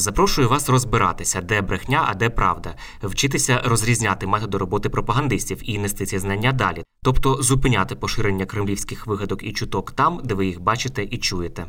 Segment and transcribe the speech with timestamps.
[0.00, 6.06] Запрошую вас розбиратися, де брехня, а де правда, вчитися розрізняти методи роботи пропагандистів і нести
[6.06, 11.04] ці знання далі, тобто зупиняти поширення кремлівських вигадок і чуток там, де ви їх бачите
[11.10, 11.66] і чуєте.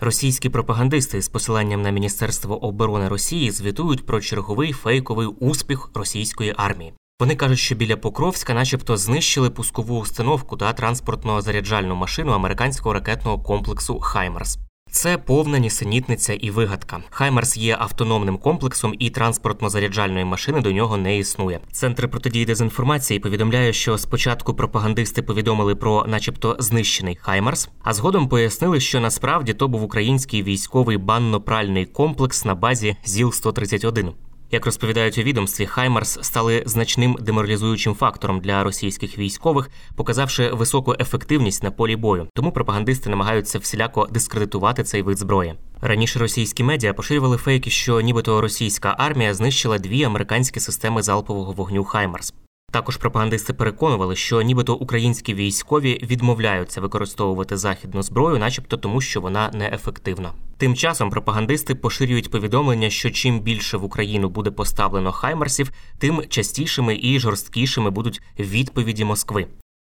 [0.00, 6.92] Російські пропагандисти з посиланням на Міністерство оборони Росії звітують про черговий фейковий успіх російської армії.
[7.20, 14.00] Вони кажуть, що біля Покровська, начебто, знищили пускову установку та транспортно-заряджальну машину американського ракетного комплексу
[14.00, 14.58] Хаймарс.
[14.90, 17.02] Це повна нісенітниця і вигадка.
[17.10, 21.60] Хаймарс є автономним комплексом, і транспортно-заряджальної машини до нього не існує.
[21.72, 28.80] Центр протидії дезінформації повідомляє, що спочатку пропагандисти повідомили про, начебто, знищений Хаймарс, а згодом пояснили,
[28.80, 34.12] що насправді то був український військовий банно-пральний комплекс на базі ЗІЛ 131
[34.54, 41.62] як розповідають у відомстві, Хаймарс стали значним деморалізуючим фактором для російських військових, показавши високу ефективність
[41.62, 42.28] на полі бою.
[42.34, 45.54] Тому пропагандисти намагаються всіляко дискредитувати цей вид зброї.
[45.80, 51.84] Раніше російські медіа поширювали фейки, що нібито російська армія знищила дві американські системи залпового вогню
[51.84, 52.34] Хаймарс.
[52.72, 59.50] Також пропагандисти переконували, що нібито українські військові відмовляються використовувати західну зброю, начебто тому, що вона
[59.54, 60.32] неефективна.
[60.56, 66.98] Тим часом пропагандисти поширюють повідомлення, що чим більше в Україну буде поставлено хаймарсів, тим частішими
[67.02, 69.46] і жорсткішими будуть відповіді Москви.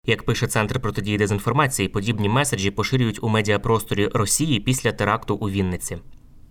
[0.05, 5.97] Як пише Центр протидії дезінформації, подібні меседжі поширюють у медіапросторі Росії після теракту у Вінниці.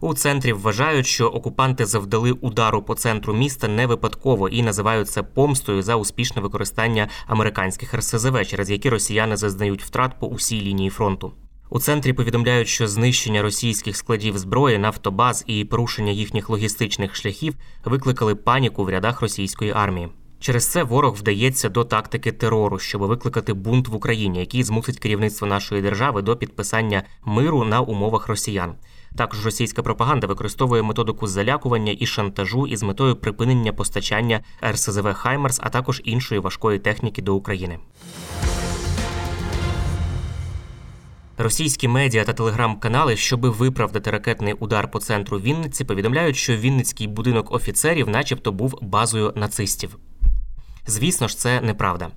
[0.00, 5.22] У центрі вважають, що окупанти завдали удару по центру міста не випадково і називають це
[5.22, 11.32] помстою за успішне використання американських РСЗВ, через які росіяни зазнають втрат по усій лінії фронту.
[11.70, 18.34] У центрі повідомляють, що знищення російських складів зброї, нафтобаз і порушення їхніх логістичних шляхів викликали
[18.34, 20.08] паніку в рядах російської армії.
[20.40, 25.46] Через це ворог вдається до тактики терору, щоб викликати бунт в Україні, який змусить керівництво
[25.46, 28.74] нашої держави до підписання миру на умовах росіян.
[29.16, 34.40] Також російська пропаганда використовує методику залякування і шантажу із метою припинення постачання
[34.70, 37.78] РСЗВ Хаймарс, а також іншої важкої техніки до України.
[41.41, 47.53] Російські медіа та телеграм-канали, щоби виправдати ракетний удар по центру Вінниці, повідомляють, що Вінницький будинок
[47.53, 49.98] офіцерів, начебто, був базою нацистів.
[50.87, 52.09] Звісно ж, це неправда.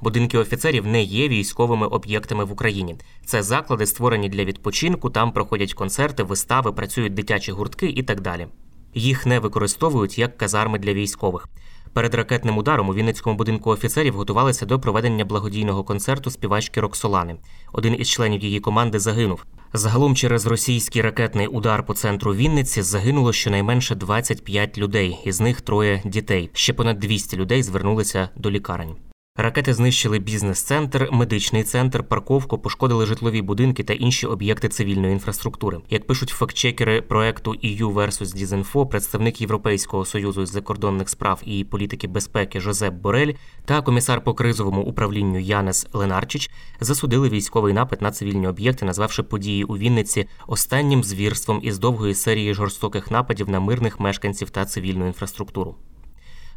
[0.00, 2.96] Будинки офіцерів не є військовими об'єктами в Україні.
[3.26, 8.46] Це заклади, створені для відпочинку, там проходять концерти, вистави, працюють дитячі гуртки і так далі.
[8.94, 11.48] Їх не використовують як казарми для військових.
[11.94, 17.36] Перед ракетним ударом у Вінницькому будинку офіцерів готувалися до проведення благодійного концерту співачки Роксолани.
[17.72, 19.44] Один із членів її команди загинув.
[19.72, 26.02] Загалом через російський ракетний удар по центру Вінниці загинуло щонайменше 25 людей, із них троє
[26.04, 26.50] дітей.
[26.52, 28.96] Ще понад 200 людей звернулися до лікарень.
[29.36, 35.78] Ракети знищили бізнес-центр, медичний центр, парковку, пошкодили житлові будинки та інші об'єкти цивільної інфраструктури.
[35.90, 42.08] Як пишуть фактчекери проекту EU versus Disinfo, представник Європейського союзу з закордонних справ і політики
[42.08, 43.32] безпеки Жозеп Борель
[43.64, 46.50] та комісар по кризовому управлінню Янес Ленарчич
[46.80, 52.54] засудили військовий напад на цивільні об'єкти, назвавши події у Вінниці останнім звірством із довгої серії
[52.54, 55.76] жорстоких нападів на мирних мешканців та цивільну інфраструктуру.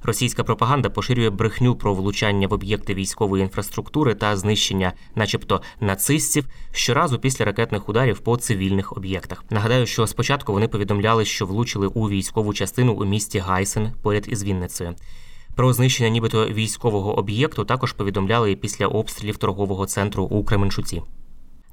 [0.03, 7.19] Російська пропаганда поширює брехню про влучання в об'єкти військової інфраструктури та знищення, начебто, нацистів щоразу
[7.19, 9.43] після ракетних ударів по цивільних об'єктах.
[9.49, 14.43] Нагадаю, що спочатку вони повідомляли, що влучили у військову частину у місті Гайсен поряд із
[14.43, 14.95] Вінницею.
[15.55, 21.01] Про знищення нібито військового об'єкту також повідомляли після обстрілів торгового центру у Кременчуці.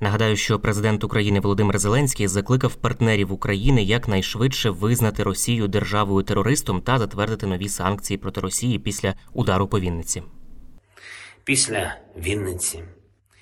[0.04, 6.98] Нагадаю, що президент України Володимир Зеленський закликав партнерів України якнайшвидше визнати Росію державою терористом та
[6.98, 10.22] затвердити нові санкції проти Росії після удару по Вінниці.
[11.44, 12.80] Після Вінниці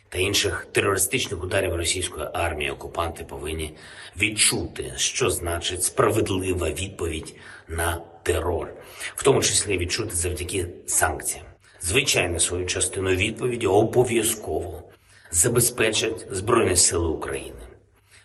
[0.09, 3.75] та інших терористичних ударів російської армії окупанти повинні
[4.17, 7.35] відчути, що значить справедлива відповідь
[7.69, 8.69] на терор,
[9.17, 11.45] в тому числі відчути завдяки санкціям.
[11.81, 14.92] Звичайно, свою частину відповіді обов'язково
[15.33, 17.61] забезпечать Збройні Сили України.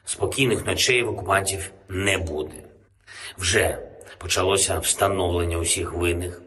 [0.06, 2.56] Спокійних ночей в окупантів не буде.
[3.38, 3.77] Вже
[4.18, 6.42] почалося встановлення усіх винних,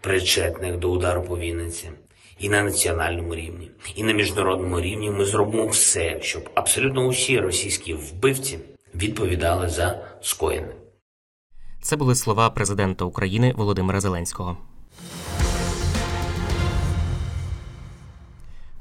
[0.00, 1.90] причетних до удару по Вінниці.
[2.38, 7.94] І на національному рівні, і на міжнародному рівні ми зробимо все, щоб абсолютно усі російські
[7.94, 8.58] вбивці
[8.94, 10.72] відповідали за скоєне.
[11.82, 14.56] Це були слова президента України Володимира Зеленського.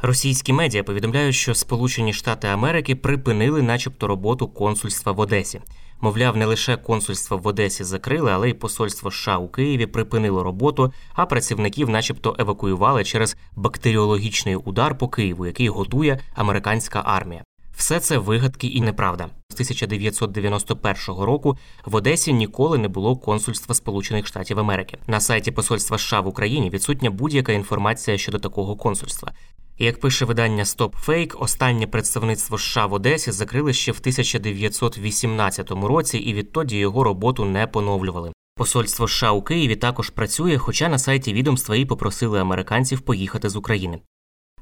[0.01, 5.61] Російські медіа повідомляють, що Сполучені Штати Америки припинили, начебто, роботу консульства в Одесі.
[6.01, 10.94] Мовляв, не лише консульство в Одесі закрили, але й посольство США у Києві припинило роботу,
[11.13, 17.44] а працівників, начебто, евакуювали через бактеріологічний удар по Києву, який готує американська армія.
[17.77, 19.29] Все це вигадки і неправда.
[19.49, 24.97] З 1991 року в Одесі ніколи не було консульства Сполучених Штатів Америки.
[25.07, 29.31] На сайті посольства США в Україні відсутня будь-яка інформація щодо такого консульства.
[29.79, 36.33] Як пише видання StopFake, останнє представництво США в Одесі закрили ще в 1918 році, і
[36.33, 38.31] відтоді його роботу не поновлювали.
[38.56, 43.56] Посольство США у Києві також працює, хоча на сайті відомства і попросили американців поїхати з
[43.56, 44.00] України.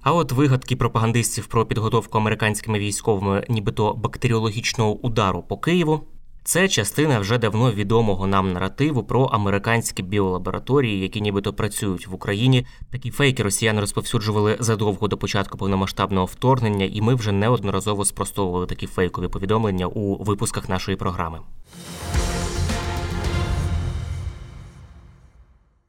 [0.01, 6.07] А от вигадки пропагандистів про підготовку американськими військовими, нібито бактеріологічного удару по Києву,
[6.45, 12.65] це частина вже давно відомого нам наративу про американські біолабораторії, які нібито працюють в Україні.
[12.91, 18.87] Такі фейки росіяни розповсюджували задовго до початку повномасштабного вторгнення, і ми вже неодноразово спростовували такі
[18.87, 21.39] фейкові повідомлення у випусках нашої програми.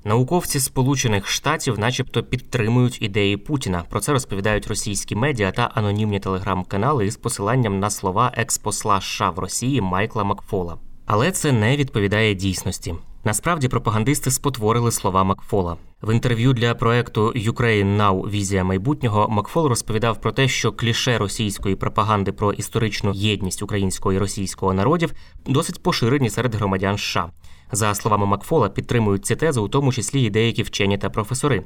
[0.06, 3.84] Науковці Сполучених Штатів, начебто, підтримують ідеї Путіна.
[3.90, 9.38] Про це розповідають російські медіа та анонімні телеграм-канали із посиланням на слова експосла США в
[9.38, 10.76] Росії Майкла Макфола.
[11.06, 12.94] Але це не відповідає дійсності.
[13.24, 19.28] Насправді пропагандисти спотворили слова Макфола в інтерв'ю для проекту Ukraine Now Візія майбутнього.
[19.28, 25.12] Макфол розповідав про те, що кліше російської пропаганди про історичну єдність українського і російського народів
[25.46, 27.30] досить поширені серед громадян США.
[27.72, 31.62] За словами Макфола, підтримують ці тези, у тому числі і деякі вчені та професори.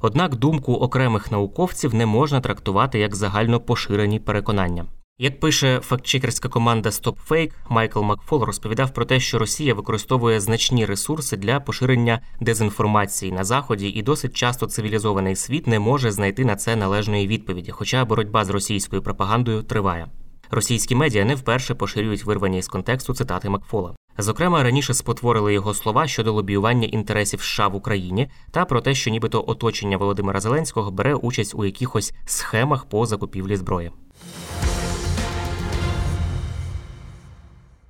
[0.00, 4.84] Однак думку окремих науковців не можна трактувати як загально поширені переконання.
[5.18, 11.36] Як пише фактчекерська команда StopFake, Майкл Макфол розповідав про те, що Росія використовує значні ресурси
[11.36, 16.76] для поширення дезінформації на заході, і досить часто цивілізований світ не може знайти на це
[16.76, 20.06] належної відповіді, хоча боротьба з російською пропагандою триває.
[20.50, 23.94] Російські медіа не вперше поширюють вирвані з контексту цитати Макфола.
[24.18, 29.10] Зокрема, раніше спотворили його слова щодо лобіювання інтересів США в Україні та про те, що
[29.10, 33.90] нібито оточення Володимира Зеленського бере участь у якихось схемах по закупівлі зброї.